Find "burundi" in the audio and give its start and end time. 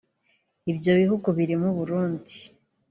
1.79-2.35